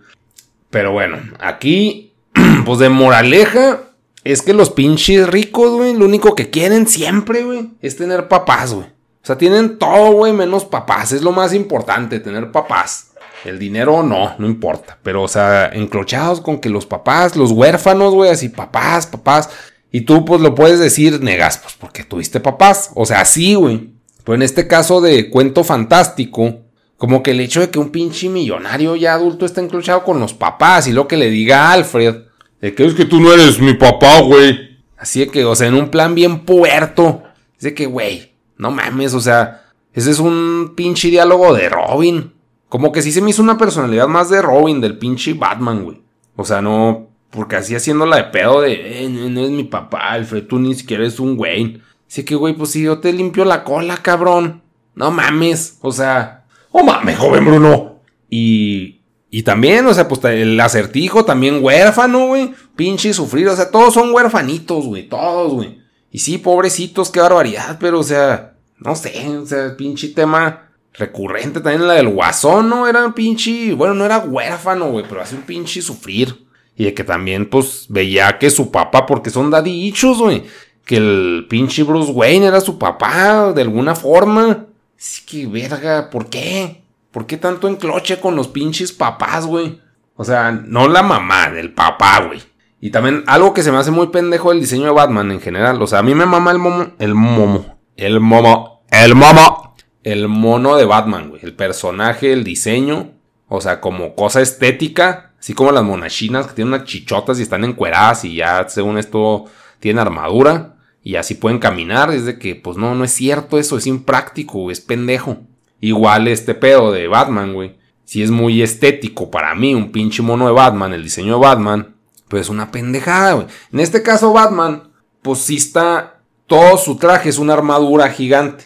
Pero 0.69 0.91
bueno, 0.91 1.17
aquí, 1.39 2.13
pues 2.65 2.79
de 2.79 2.89
moraleja, 2.89 3.81
es 4.23 4.41
que 4.41 4.53
los 4.53 4.69
pinches 4.69 5.27
ricos, 5.27 5.71
güey, 5.71 5.93
lo 5.93 6.05
único 6.05 6.35
que 6.35 6.49
quieren 6.49 6.87
siempre, 6.87 7.43
güey, 7.43 7.69
es 7.81 7.95
tener 7.95 8.27
papás, 8.27 8.73
güey. 8.73 8.87
O 8.87 9.25
sea, 9.27 9.37
tienen 9.37 9.77
todo, 9.77 10.11
güey, 10.11 10.33
menos 10.33 10.65
papás. 10.65 11.11
Es 11.11 11.21
lo 11.21 11.31
más 11.31 11.53
importante, 11.53 12.19
tener 12.19 12.51
papás. 12.51 13.11
El 13.43 13.59
dinero 13.59 14.03
no, 14.03 14.35
no 14.37 14.47
importa. 14.47 14.97
Pero, 15.03 15.23
o 15.23 15.27
sea, 15.27 15.67
encrochados 15.67 16.41
con 16.41 16.59
que 16.59 16.69
los 16.69 16.85
papás, 16.85 17.35
los 17.35 17.51
huérfanos, 17.51 18.13
güey, 18.13 18.31
así, 18.31 18.49
papás, 18.49 19.07
papás. 19.07 19.49
Y 19.91 20.01
tú, 20.01 20.25
pues, 20.25 20.41
lo 20.41 20.55
puedes 20.55 20.79
decir, 20.79 21.21
negas, 21.21 21.57
pues, 21.57 21.75
porque 21.79 22.03
tuviste 22.03 22.39
papás. 22.39 22.91
O 22.95 23.05
sea, 23.05 23.23
sí, 23.25 23.55
güey. 23.55 23.91
Pero 24.23 24.35
en 24.35 24.41
este 24.41 24.67
caso 24.67 24.99
de 24.99 25.29
cuento 25.29 25.63
fantástico, 25.63 26.59
como 26.97 27.23
que 27.23 27.31
el 27.31 27.39
hecho 27.39 27.61
de 27.61 27.69
que 27.69 27.79
un 27.79 27.91
pinche 27.91 28.27
millonario 28.27 28.95
ya 28.95 29.13
adulto 29.13 29.45
esté 29.45 29.61
encrochado 29.61 30.03
con 30.03 30.19
los 30.19 30.33
papás 30.33 30.87
y 30.87 30.91
lo 30.91 31.07
que 31.07 31.15
le 31.15 31.29
diga 31.29 31.67
a 31.67 31.73
Alfred, 31.73 32.23
de 32.59 32.73
que 32.73 32.85
es 32.85 32.93
que 32.95 33.05
tú 33.05 33.21
no 33.21 33.31
eres 33.31 33.59
mi 33.59 33.75
papá, 33.75 34.19
güey. 34.21 34.79
Así 34.97 35.19
de 35.19 35.27
que, 35.27 35.45
o 35.45 35.55
sea, 35.55 35.67
en 35.67 35.75
un 35.75 35.89
plan 35.89 36.15
bien 36.15 36.39
puerto. 36.39 37.23
Dice 37.53 37.73
que, 37.73 37.85
güey, 37.85 38.33
no 38.57 38.71
mames, 38.71 39.13
o 39.13 39.21
sea, 39.21 39.65
ese 39.93 40.11
es 40.11 40.19
un 40.19 40.73
pinche 40.75 41.09
diálogo 41.09 41.53
de 41.53 41.69
Robin. 41.69 42.33
Como 42.67 42.91
que 42.91 43.01
sí 43.01 43.11
se 43.11 43.21
me 43.21 43.29
hizo 43.29 43.41
una 43.41 43.57
personalidad 43.57 44.07
más 44.07 44.29
de 44.29 44.41
Robin, 44.41 44.81
del 44.81 44.97
pinche 44.97 45.33
Batman, 45.33 45.83
güey. 45.83 46.01
O 46.35 46.43
sea, 46.43 46.61
no, 46.61 47.07
porque 47.37 47.55
así 47.55 47.75
haciéndola 47.75 48.15
de 48.15 48.23
pedo 48.23 48.61
de, 48.61 49.03
eh, 49.03 49.07
no, 49.07 49.41
es 49.41 49.51
mi 49.51 49.63
papá, 49.63 50.09
Alfred, 50.13 50.47
tú 50.47 50.57
ni 50.57 50.73
siquiera 50.73 51.03
eres 51.03 51.19
un 51.19 51.37
güey. 51.37 51.79
Así 52.09 52.25
que, 52.25 52.33
güey, 52.33 52.55
pues 52.55 52.71
si 52.71 52.81
yo 52.81 52.97
te 52.97 53.13
limpio 53.13 53.45
la 53.45 53.63
cola, 53.63 53.97
cabrón. 53.97 54.63
No 54.95 55.11
mames, 55.11 55.77
o 55.81 55.91
sea, 55.91 56.45
oh 56.71 56.83
mames, 56.83 57.15
joven 57.15 57.45
Bruno. 57.45 57.99
Y, 58.27 59.01
y 59.29 59.43
también, 59.43 59.85
o 59.85 59.93
sea, 59.93 60.07
pues 60.07 60.23
el 60.25 60.59
acertijo 60.59 61.25
también 61.25 61.63
huérfano, 61.63 62.25
güey. 62.25 62.55
Pinche 62.75 63.13
sufrido. 63.13 63.53
O 63.53 63.55
sea, 63.55 63.69
todos 63.69 63.93
son 63.93 64.11
huérfanitos, 64.11 64.87
güey. 64.87 65.07
Todos, 65.07 65.53
güey. 65.53 65.79
Y 66.09 66.17
sí, 66.17 66.39
pobrecitos, 66.39 67.11
qué 67.11 67.19
barbaridad. 67.19 67.77
Pero, 67.79 67.99
o 67.99 68.03
sea, 68.03 68.55
no 68.79 68.95
sé. 68.95 69.37
O 69.37 69.45
sea, 69.45 69.77
pinche 69.77 70.07
tema 70.07 70.71
recurrente 70.93 71.61
también 71.61 71.87
la 71.87 71.93
del 71.93 72.09
guasón, 72.09 72.67
¿no? 72.67 72.87
Era 72.87 73.05
un 73.05 73.13
pinche, 73.13 73.75
bueno, 73.75 73.93
no 73.93 74.05
era 74.05 74.17
huérfano, 74.17 74.89
güey, 74.89 75.05
pero 75.07 75.21
hace 75.21 75.35
un 75.35 75.43
pinche 75.43 75.83
sufrir. 75.83 76.46
Y 76.77 76.85
de 76.85 76.93
que 76.93 77.03
también, 77.03 77.49
pues, 77.49 77.87
veía 77.89 78.37
que 78.37 78.49
su 78.49 78.71
papá, 78.71 79.05
porque 79.05 79.29
son 79.29 79.49
daddy 79.49 79.93
güey, 80.19 80.43
que 80.85 80.97
el 80.97 81.47
pinche 81.49 81.83
Bruce 81.83 82.11
Wayne 82.11 82.45
era 82.45 82.61
su 82.61 82.77
papá, 82.77 83.51
de 83.51 83.63
alguna 83.63 83.95
forma. 83.95 84.67
Así 84.97 85.25
que, 85.25 85.47
verga, 85.47 86.09
¿por 86.09 86.29
qué? 86.29 86.83
¿Por 87.11 87.25
qué 87.25 87.37
tanto 87.37 87.67
encloche 87.67 88.19
con 88.19 88.35
los 88.35 88.47
pinches 88.47 88.91
papás, 88.91 89.45
güey? 89.45 89.81
O 90.15 90.23
sea, 90.23 90.51
no 90.51 90.87
la 90.87 91.03
mamá, 91.03 91.51
el 91.55 91.73
papá, 91.73 92.21
güey. 92.27 92.41
Y 92.79 92.91
también 92.91 93.23
algo 93.27 93.53
que 93.53 93.63
se 93.63 93.71
me 93.71 93.77
hace 93.77 93.91
muy 93.91 94.07
pendejo 94.07 94.51
el 94.51 94.59
diseño 94.59 94.85
de 94.85 94.91
Batman 94.91 95.31
en 95.31 95.41
general. 95.41 95.81
O 95.81 95.87
sea, 95.87 95.99
a 95.99 96.03
mí 96.03 96.13
me 96.13 96.25
mama 96.25 96.51
el 96.51 96.59
momo. 96.59 96.87
El 96.99 97.15
momo. 97.15 97.77
El 97.95 98.19
momo. 98.19 98.83
El 98.91 99.15
momo. 99.15 99.75
El 100.03 100.27
mono 100.27 100.77
de 100.77 100.85
Batman, 100.85 101.29
güey. 101.29 101.41
El 101.43 101.53
personaje, 101.53 102.33
el 102.33 102.43
diseño. 102.43 103.11
O 103.47 103.61
sea, 103.61 103.81
como 103.81 104.15
cosa 104.15 104.41
estética. 104.41 105.26
Así 105.39 105.53
como 105.53 105.71
las 105.71 105.83
monachinas 105.83 106.47
que 106.47 106.53
tienen 106.53 106.73
unas 106.73 106.87
chichotas 106.87 107.39
y 107.39 107.43
están 107.43 107.63
encueradas 107.63 108.25
y 108.25 108.35
ya, 108.35 108.67
según 108.69 108.97
esto, 108.97 109.45
tienen 109.79 109.99
armadura. 109.99 110.75
Y 111.03 111.15
así 111.15 111.35
pueden 111.35 111.59
caminar. 111.59 112.11
Es 112.11 112.25
de 112.25 112.37
que, 112.37 112.55
pues 112.55 112.77
no, 112.77 112.95
no 112.95 113.03
es 113.03 113.11
cierto 113.13 113.57
eso. 113.57 113.77
Es 113.77 113.87
impráctico, 113.87 114.71
es 114.71 114.81
pendejo. 114.81 115.37
Igual 115.79 116.27
este 116.27 116.53
pedo 116.53 116.91
de 116.91 117.07
Batman, 117.07 117.53
güey. 117.53 117.77
Si 118.03 118.23
es 118.23 118.31
muy 118.31 118.61
estético 118.61 119.29
para 119.29 119.53
mí, 119.55 119.73
un 119.73 119.91
pinche 119.91 120.21
mono 120.21 120.47
de 120.47 120.53
Batman, 120.53 120.93
el 120.93 121.03
diseño 121.03 121.33
de 121.33 121.39
Batman 121.39 121.97
pues 122.27 122.41
es 122.41 122.49
una 122.49 122.71
pendejada, 122.71 123.33
güey. 123.33 123.47
En 123.71 123.79
este 123.79 124.03
caso, 124.03 124.33
Batman, 124.33 124.91
pues 125.21 125.39
sí 125.39 125.57
está. 125.57 126.19
Todo 126.45 126.77
su 126.77 126.97
traje 126.97 127.29
es 127.29 127.37
una 127.37 127.53
armadura 127.53 128.09
gigante. 128.09 128.65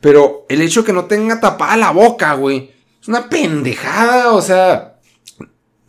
Pero 0.00 0.44
el 0.48 0.60
hecho 0.60 0.80
de 0.80 0.86
que 0.86 0.92
no 0.92 1.04
tenga 1.04 1.40
tapada 1.40 1.76
la 1.76 1.90
boca, 1.90 2.34
güey. 2.34 2.72
Es 3.00 3.08
una 3.08 3.28
pendejada, 3.28 4.32
o 4.32 4.42
sea. 4.42 4.91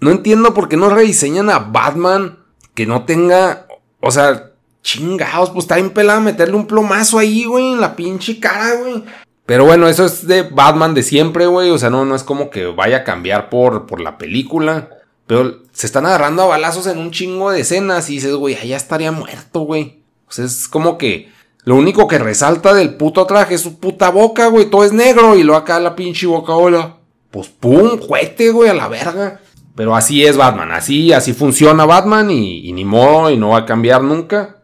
No 0.03 0.12
entiendo 0.12 0.53
por 0.53 0.67
qué 0.67 0.75
no 0.75 0.89
rediseñan 0.89 1.50
a 1.50 1.60
Batman 1.60 2.39
que 2.74 2.86
no 2.86 3.05
tenga. 3.05 3.67
O 4.01 4.12
sea, 4.12 4.51
chingados, 4.81 5.51
pues 5.51 5.63
está 5.63 5.75
bien 5.75 5.91
pelado 5.91 6.19
meterle 6.19 6.57
un 6.57 6.67
plomazo 6.67 7.19
ahí, 7.19 7.45
güey, 7.45 7.72
en 7.72 7.79
la 7.79 7.95
pinche 7.95 8.38
cara, 8.38 8.75
güey. 8.75 9.05
Pero 9.45 9.63
bueno, 9.63 9.88
eso 9.88 10.05
es 10.05 10.27
de 10.27 10.41
Batman 10.41 10.93
de 10.93 11.03
siempre, 11.03 11.48
güey. 11.48 11.69
O 11.69 11.77
sea, 11.77 11.89
no, 11.89 12.03
no 12.03 12.15
es 12.15 12.24
como 12.24 12.50
que 12.50 12.65
vaya 12.65 12.98
a 12.98 13.03
cambiar 13.05 13.50
por, 13.50 13.86
por 13.86 14.01
la 14.01 14.17
película. 14.17 14.89
Pero 15.25 15.62
se 15.72 15.88
están 15.88 16.05
agarrando 16.05 16.43
a 16.43 16.48
balazos 16.48 16.86
en 16.88 16.98
un 16.98 17.12
chingo 17.12 17.51
de 17.51 17.62
escenas 17.62 18.10
y 18.10 18.15
dices, 18.15 18.36
güey, 18.36 18.55
allá 18.55 18.75
estaría 18.75 19.13
muerto, 19.13 19.62
güey. 19.62 20.03
O 20.27 20.33
sea, 20.33 20.43
es 20.43 20.67
como 20.67 20.98
que 20.98 21.31
lo 21.63 21.75
único 21.75 22.10
que 22.10 22.17
resalta 22.17 22.74
del 22.74 22.95
puto 22.95 23.25
traje 23.25 23.55
es 23.55 23.62
su 23.62 23.79
puta 23.79 24.10
boca, 24.10 24.48
güey. 24.48 24.69
Todo 24.69 24.83
es 24.83 24.91
negro 24.91 25.38
y 25.38 25.43
lo 25.43 25.55
acá 25.55 25.79
la 25.79 25.95
pinche 25.95 26.27
boca, 26.27 26.53
hola. 26.53 26.98
Pues 27.31 27.48
pum, 27.48 28.00
juete, 28.01 28.51
güey, 28.51 28.69
a 28.69 28.74
la 28.74 28.89
verga. 28.89 29.39
Pero 29.75 29.95
así 29.95 30.23
es 30.23 30.37
Batman, 30.37 30.71
así, 30.71 31.13
así 31.13 31.33
funciona 31.33 31.85
Batman 31.85 32.29
y, 32.29 32.71
ni 32.73 32.85
modo 32.85 33.31
y 33.31 33.37
no 33.37 33.49
va 33.49 33.59
a 33.59 33.65
cambiar 33.65 34.03
nunca. 34.03 34.57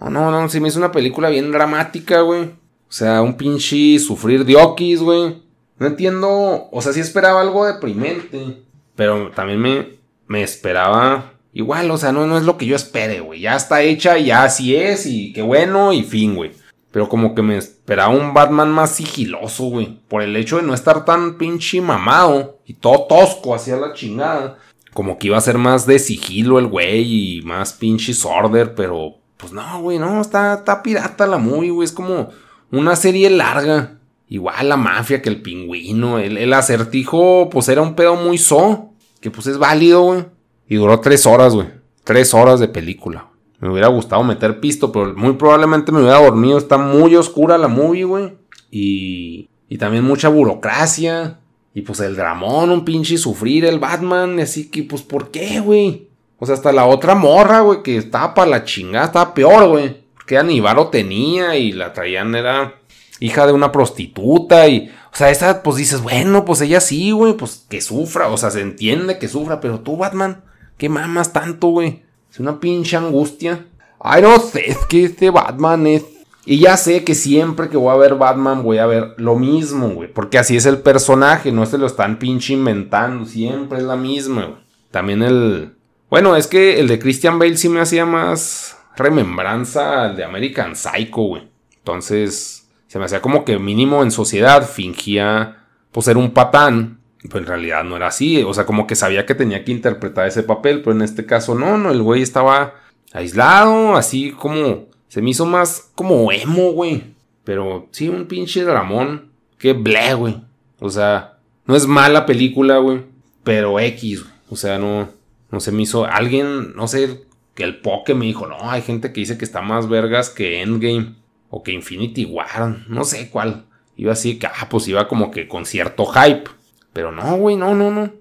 No, 0.00 0.08
no, 0.08 0.30
no, 0.30 0.48
se 0.48 0.60
me 0.60 0.68
hizo 0.68 0.78
una 0.78 0.92
película 0.92 1.28
bien 1.28 1.50
dramática, 1.50 2.20
güey. 2.20 2.42
O 2.42 2.92
sea, 2.92 3.22
un 3.22 3.36
pinche 3.36 3.98
sufrir 3.98 4.44
de 4.44 4.56
okis, 4.56 5.00
güey. 5.00 5.42
No 5.78 5.86
entiendo, 5.86 6.68
o 6.70 6.82
sea, 6.82 6.92
sí 6.92 7.00
esperaba 7.00 7.40
algo 7.40 7.66
deprimente. 7.66 8.62
Pero 8.94 9.30
también 9.30 9.60
me, 9.60 9.88
me 10.26 10.42
esperaba 10.42 11.32
igual, 11.52 11.90
o 11.90 11.98
sea, 11.98 12.12
no, 12.12 12.26
no 12.26 12.38
es 12.38 12.44
lo 12.44 12.56
que 12.56 12.66
yo 12.66 12.76
espere, 12.76 13.20
güey. 13.20 13.40
Ya 13.40 13.56
está 13.56 13.82
hecha, 13.82 14.16
ya 14.18 14.44
así 14.44 14.76
es, 14.76 15.06
y 15.06 15.32
qué 15.32 15.42
bueno, 15.42 15.92
y 15.92 16.02
fin, 16.02 16.36
güey. 16.36 16.52
Pero 16.90 17.08
como 17.08 17.34
que 17.34 17.42
me 17.42 17.56
esperaba 17.56 18.12
un 18.12 18.34
Batman 18.34 18.70
más 18.70 18.96
sigiloso, 18.96 19.64
güey. 19.64 20.00
Por 20.08 20.22
el 20.22 20.36
hecho 20.36 20.56
de 20.56 20.62
no 20.62 20.74
estar 20.74 21.04
tan 21.04 21.38
pinche 21.38 21.80
mamado 21.80 22.58
y 22.66 22.74
todo 22.74 23.06
tosco 23.08 23.54
hacia 23.54 23.76
la 23.76 23.92
chingada. 23.92 24.58
Como 24.92 25.18
que 25.18 25.28
iba 25.28 25.38
a 25.38 25.42
ser 25.42 25.56
más 25.56 25.86
de 25.86 25.98
sigilo 26.00 26.58
el 26.58 26.66
güey 26.66 27.38
y 27.38 27.42
más 27.42 27.72
pinche 27.72 28.12
sorder, 28.12 28.74
pero 28.74 29.20
pues 29.36 29.52
no, 29.52 29.80
güey, 29.80 29.98
no, 29.98 30.20
está, 30.20 30.54
está 30.54 30.82
pirata 30.82 31.26
la 31.26 31.38
movie, 31.38 31.70
güey. 31.70 31.86
Es 31.86 31.92
como 31.92 32.28
una 32.70 32.96
serie 32.96 33.30
larga. 33.30 33.98
Igual 34.28 34.68
la 34.68 34.76
mafia 34.76 35.22
que 35.22 35.28
el 35.28 35.42
pingüino. 35.42 36.18
El, 36.18 36.52
acertijo, 36.52 37.48
pues 37.50 37.68
era 37.68 37.82
un 37.82 37.94
pedo 37.94 38.16
muy 38.16 38.38
so. 38.38 38.90
Que 39.20 39.30
pues 39.30 39.46
es 39.46 39.58
válido, 39.58 40.02
güey. 40.02 40.26
Y 40.68 40.76
duró 40.76 41.00
tres 41.00 41.26
horas, 41.26 41.54
güey. 41.54 41.68
Tres 42.04 42.34
horas 42.34 42.60
de 42.60 42.68
película. 42.68 43.29
Me 43.60 43.70
hubiera 43.70 43.88
gustado 43.88 44.24
meter 44.24 44.58
pisto, 44.58 44.90
pero 44.90 45.14
muy 45.14 45.34
probablemente 45.34 45.92
me 45.92 46.00
hubiera 46.00 46.20
dormido. 46.20 46.58
Está 46.58 46.78
muy 46.78 47.14
oscura 47.14 47.58
la 47.58 47.68
movie, 47.68 48.04
güey. 48.04 48.32
Y, 48.70 49.48
y 49.68 49.78
también 49.78 50.04
mucha 50.04 50.28
burocracia. 50.28 51.38
Y 51.74 51.82
pues 51.82 52.00
el 52.00 52.16
dramón, 52.16 52.70
un 52.70 52.84
pinche 52.84 53.18
sufrir 53.18 53.64
el 53.66 53.78
Batman. 53.78 54.40
Así 54.40 54.70
que, 54.70 54.82
pues, 54.82 55.02
¿por 55.02 55.30
qué, 55.30 55.60
güey? 55.60 56.08
O 56.38 56.46
sea, 56.46 56.54
hasta 56.54 56.72
la 56.72 56.86
otra 56.86 57.14
morra, 57.14 57.60
güey, 57.60 57.82
que 57.82 57.98
estaba 57.98 58.32
para 58.32 58.50
la 58.50 58.64
chingada, 58.64 59.06
estaba 59.06 59.34
peor, 59.34 59.68
güey. 59.68 60.04
Porque 60.14 60.38
Aníbal 60.38 60.90
tenía 60.90 61.54
y 61.56 61.72
la 61.72 61.92
traían, 61.92 62.34
era 62.34 62.80
hija 63.20 63.46
de 63.46 63.52
una 63.52 63.70
prostituta 63.70 64.66
y, 64.68 64.90
o 65.12 65.16
sea, 65.16 65.30
esa 65.30 65.62
pues 65.62 65.76
dices, 65.76 66.00
bueno, 66.00 66.46
pues 66.46 66.62
ella 66.62 66.80
sí, 66.80 67.10
güey, 67.10 67.34
pues 67.34 67.66
que 67.68 67.82
sufra, 67.82 68.28
o 68.28 68.36
sea, 68.38 68.50
se 68.50 68.62
entiende 68.62 69.18
que 69.18 69.28
sufra, 69.28 69.60
pero 69.60 69.80
tú, 69.80 69.98
Batman, 69.98 70.42
¿qué 70.78 70.88
mamas 70.88 71.32
tanto, 71.34 71.68
güey? 71.68 72.02
Es 72.30 72.38
una 72.40 72.60
pinche 72.60 72.96
angustia. 72.96 73.66
Ay, 73.98 74.22
no 74.22 74.38
sé, 74.38 74.70
es 74.70 74.78
que 74.86 75.04
este 75.04 75.30
Batman 75.30 75.86
es... 75.86 76.04
Y 76.46 76.58
ya 76.58 76.76
sé 76.76 77.04
que 77.04 77.14
siempre 77.14 77.68
que 77.68 77.76
voy 77.76 77.92
a 77.92 77.98
ver 77.98 78.14
Batman 78.14 78.62
voy 78.62 78.78
a 78.78 78.86
ver 78.86 79.14
lo 79.18 79.36
mismo, 79.36 79.90
güey. 79.90 80.12
Porque 80.12 80.38
así 80.38 80.56
es 80.56 80.64
el 80.66 80.78
personaje, 80.78 81.52
no 81.52 81.66
se 81.66 81.78
lo 81.78 81.86
están 81.86 82.18
pinche 82.18 82.54
inventando. 82.54 83.26
Siempre 83.26 83.78
es 83.78 83.84
la 83.84 83.96
misma, 83.96 84.46
güey. 84.46 84.60
También 84.90 85.22
el... 85.22 85.74
Bueno, 86.08 86.34
es 86.36 86.46
que 86.46 86.80
el 86.80 86.88
de 86.88 86.98
Christian 86.98 87.38
Bale 87.38 87.56
sí 87.56 87.68
me 87.68 87.80
hacía 87.80 88.06
más 88.06 88.76
remembranza 88.96 90.04
al 90.04 90.16
de 90.16 90.24
American 90.24 90.74
Psycho, 90.74 91.22
güey. 91.22 91.48
Entonces, 91.78 92.68
se 92.86 92.98
me 92.98 93.04
hacía 93.04 93.20
como 93.20 93.44
que 93.44 93.58
mínimo 93.58 94.02
en 94.02 94.10
sociedad 94.10 94.68
fingía 94.68 95.64
pues 95.92 96.06
ser 96.06 96.16
un 96.16 96.32
patán, 96.32 96.99
pero 97.22 97.40
en 97.40 97.46
realidad 97.46 97.84
no 97.84 97.96
era 97.96 98.08
así, 98.08 98.42
o 98.42 98.52
sea, 98.54 98.66
como 98.66 98.86
que 98.86 98.96
sabía 98.96 99.26
que 99.26 99.34
tenía 99.34 99.64
que 99.64 99.72
interpretar 99.72 100.26
ese 100.26 100.42
papel, 100.42 100.80
pero 100.80 100.92
en 100.92 101.02
este 101.02 101.26
caso 101.26 101.54
no, 101.54 101.76
no, 101.76 101.90
el 101.90 102.02
güey 102.02 102.22
estaba 102.22 102.74
aislado, 103.12 103.96
así 103.96 104.32
como 104.32 104.86
se 105.08 105.20
me 105.20 105.30
hizo 105.30 105.46
más 105.46 105.90
como 105.94 106.30
emo, 106.32 106.72
güey. 106.72 107.14
Pero 107.44 107.88
sí, 107.90 108.08
un 108.08 108.26
pinche 108.26 108.62
dramón, 108.62 109.32
que 109.58 109.72
ble, 109.72 110.14
güey. 110.14 110.40
O 110.78 110.88
sea, 110.88 111.38
no 111.66 111.74
es 111.74 111.86
mala 111.86 112.26
película, 112.26 112.78
güey, 112.78 113.02
pero 113.42 113.80
X, 113.80 114.22
güey. 114.22 114.34
O 114.50 114.56
sea, 114.56 114.78
no 114.78 115.08
no 115.50 115.58
se 115.58 115.72
me 115.72 115.82
hizo 115.82 116.04
alguien, 116.04 116.76
no 116.76 116.86
sé, 116.86 117.24
que 117.54 117.64
el 117.64 117.80
poke 117.80 118.14
me 118.14 118.26
dijo, 118.26 118.46
"No, 118.46 118.70
hay 118.70 118.82
gente 118.82 119.12
que 119.12 119.20
dice 119.20 119.36
que 119.36 119.44
está 119.44 119.60
más 119.60 119.88
vergas 119.88 120.30
que 120.30 120.62
Endgame." 120.62 121.20
o 121.50 121.62
que 121.62 121.72
Infinity 121.72 122.24
War, 122.24 122.84
no 122.88 123.04
sé 123.04 123.28
cuál. 123.28 123.66
Iba 123.96 124.12
así 124.12 124.38
que, 124.38 124.46
ah, 124.46 124.68
pues 124.70 124.88
iba 124.88 125.08
como 125.08 125.30
que 125.30 125.48
con 125.48 125.66
cierto 125.66 126.06
hype. 126.06 126.44
Pero 126.92 127.12
no, 127.12 127.36
güey, 127.36 127.56
no, 127.56 127.74
no, 127.74 127.90
no. 127.90 128.12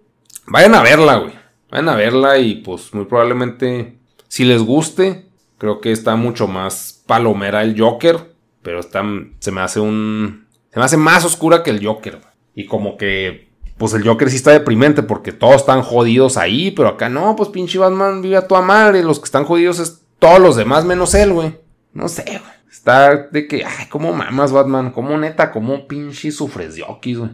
Vayan 0.48 0.76
a 0.76 0.84
verla, 0.84 1.18
güey. 1.18 1.34
Vayan 1.72 1.90
a 1.90 1.96
verla 1.96 2.38
y 2.38 2.56
pues 2.56 2.94
muy 2.94 3.06
probablemente, 3.06 4.00
si 4.28 4.46
les 4.46 4.62
guste, 4.62 5.30
creo 5.58 5.82
que 5.82 5.92
está 5.92 6.16
mucho 6.16 6.48
más 6.48 7.04
palomera 7.06 7.64
el 7.64 7.80
Joker. 7.80 8.34
Pero 8.62 8.80
está, 8.80 9.04
se 9.40 9.52
me 9.52 9.62
hace 9.62 9.80
un... 9.80 10.48
Se 10.72 10.80
me 10.80 10.86
hace 10.86 10.98
más 10.98 11.26
oscura 11.26 11.64
que 11.64 11.70
el 11.72 11.86
Joker. 11.86 12.20
Y 12.54 12.66
como 12.66 12.98
que, 12.98 13.50
pues 13.78 13.94
el 13.94 14.04
Joker 14.04 14.30
sí 14.30 14.36
está 14.36 14.52
deprimente 14.52 15.02
porque 15.02 15.32
todos 15.32 15.56
están 15.56 15.82
jodidos 15.82 16.38
ahí. 16.38 16.72
Pero 16.72 16.90
acá 16.90 17.10
no, 17.10 17.36
pues 17.36 17.50
pinche 17.50 17.80
Batman 17.80 18.22
vive 18.22 18.38
a 18.38 18.48
tu 18.48 18.56
madre. 18.56 19.04
Los 19.04 19.20
que 19.20 19.26
están 19.26 19.46
jodidos 19.46 19.80
es 19.80 20.02
todos 20.20 20.40
los 20.40 20.56
demás 20.56 20.86
menos 20.86 21.14
él, 21.16 21.34
güey. 21.34 21.58
No 21.94 22.08
sé, 22.08 22.24
güey. 22.24 22.60
Está 22.72 23.16
de 23.16 23.48
que, 23.48 23.66
ay, 23.66 23.88
como 23.90 24.14
mamas 24.14 24.52
Batman, 24.52 24.92
como 24.92 25.18
neta, 25.18 25.52
como 25.52 25.88
pinche 25.88 26.32
sufres 26.32 26.76
de 26.76 26.84
güey. 26.84 27.32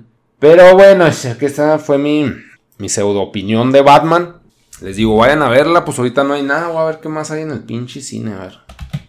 Pero 0.47 0.75
bueno, 0.75 1.05
que 1.39 1.47
esa 1.47 1.79
fue 1.79 1.97
mi, 1.97 2.31
mi 2.77 2.87
pseudo 2.87 3.19
opinión 3.19 3.71
de 3.71 3.81
Batman. 3.81 4.35
Les 4.79 4.95
digo, 4.95 5.17
vayan 5.17 5.41
a 5.41 5.49
verla, 5.49 5.83
pues 5.83 5.97
ahorita 5.97 6.23
no 6.23 6.35
hay 6.35 6.43
nada, 6.43 6.67
voy 6.67 6.83
a 6.83 6.85
ver 6.85 6.99
qué 6.99 7.09
más 7.09 7.31
hay 7.31 7.41
en 7.41 7.49
el 7.49 7.63
pinche 7.63 7.99
cine, 7.99 8.33
a 8.35 8.41
ver. 8.41 8.59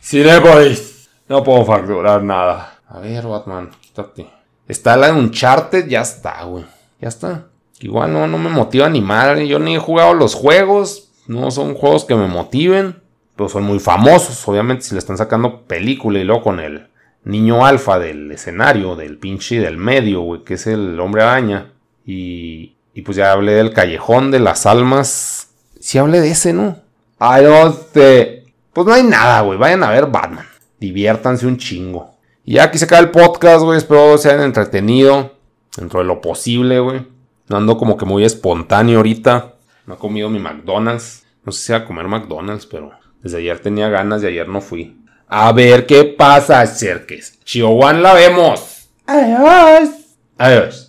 Cinepolis, 0.01 1.11
no 1.29 1.45
puedo 1.45 1.63
facturar 1.67 2.23
nada. 2.23 2.81
A 2.89 3.01
ver, 3.01 3.27
Batman, 3.27 3.71
quítate. 3.83 4.27
Está 4.67 4.97
la 4.97 5.09
de 5.09 5.13
Uncharted, 5.13 5.87
ya 5.89 6.01
está, 6.01 6.43
güey. 6.45 6.65
Ya 7.03 7.09
está. 7.09 7.49
Igual 7.81 8.15
no, 8.15 8.27
no 8.27 8.39
me 8.39 8.49
motiva 8.49 8.89
ni 8.89 9.03
madre. 9.03 9.47
Yo 9.47 9.59
ni 9.59 9.77
he 9.77 9.79
jugado 9.79 10.15
los 10.15 10.35
juegos. 10.35 11.11
No 11.27 11.51
son 11.51 11.75
juegos 11.75 12.07
que 12.07 12.15
me 12.15 12.29
motiven 12.29 13.03
pero 13.37 13.51
son 13.51 13.65
muy 13.65 13.79
famosos. 13.79 14.49
Obviamente, 14.49 14.85
si 14.85 14.95
le 14.95 14.99
están 14.99 15.19
sacando 15.19 15.65
película 15.65 16.19
y 16.19 16.25
luego 16.25 16.43
con 16.43 16.61
el 16.61 16.89
niño 17.27 17.67
alfa 17.67 17.99
del 17.99 18.31
escenario, 18.33 18.97
del 18.97 19.19
pinche 19.19 19.61
del 19.61 19.77
medio, 19.77 20.21
güey, 20.23 20.45
que 20.45 20.55
es 20.55 20.67
el 20.67 20.99
hombre 21.01 21.23
araña. 21.23 21.73
Y, 22.07 22.77
y 22.95 23.03
pues 23.03 23.17
ya 23.17 23.33
hablé 23.33 23.53
del 23.53 23.73
callejón 23.73 24.31
de 24.31 24.41
las 24.41 24.65
almas. 24.65 25.51
Si 25.79 25.99
hablé 25.99 26.21
de 26.21 26.31
ese, 26.31 26.53
¿no? 26.53 26.79
Ay, 27.19 27.45
no, 27.45 27.69
este. 27.69 28.45
Pues 28.73 28.87
no 28.87 28.93
hay 28.93 29.03
nada, 29.03 29.41
güey. 29.41 29.59
Vayan 29.59 29.83
a 29.83 29.91
ver 29.91 30.07
Batman. 30.07 30.47
Diviértanse 30.79 31.47
un 31.47 31.59
chingo. 31.59 32.15
Y 32.45 32.55
ya 32.55 32.65
aquí 32.65 32.79
se 32.79 32.85
acaba 32.85 33.03
el 33.03 33.11
podcast, 33.11 33.65
güey. 33.65 33.79
Espero 33.79 34.17
se 34.19 34.31
hayan 34.31 34.45
entretenido. 34.45 35.35
Dentro 35.77 36.01
de 36.01 36.07
lo 36.07 36.21
posible, 36.21 36.79
güey. 36.79 37.07
No 37.49 37.57
ando 37.57 37.77
como 37.77 37.97
que 37.97 38.05
muy 38.05 38.25
espontáneo 38.25 38.99
ahorita. 38.99 39.55
No 39.87 39.95
he 39.95 39.99
comido 39.99 40.31
mi 40.31 40.39
McDonald's. 40.39 41.25
No 41.45 41.53
sé 41.53 41.67
si 41.67 41.73
va 41.73 41.79
a 41.79 41.85
comer 41.85 42.07
McDonald's, 42.07 42.67
pero 42.67 42.93
desde 43.23 43.39
ayer 43.39 43.59
tenía 43.59 43.89
ganas 43.89 44.23
y 44.23 44.27
ayer 44.27 44.49
no 44.49 44.61
fui. 44.61 44.97
A 45.29 45.53
ver 45.53 45.87
qué 45.87 46.05
pasa, 46.05 46.65
Cerques. 46.67 47.39
Chihuahua 47.45 47.93
la 47.93 48.15
vemos. 48.15 48.89
Adiós. 49.07 49.91
Adiós. 50.39 50.86